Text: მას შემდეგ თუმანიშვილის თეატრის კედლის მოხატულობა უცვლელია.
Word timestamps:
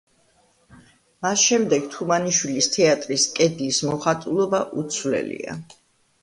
მას 1.25 1.43
შემდეგ 1.49 1.85
თუმანიშვილის 1.95 2.69
თეატრის 2.77 3.27
კედლის 3.37 3.83
მოხატულობა 3.91 4.63
უცვლელია. 4.85 5.57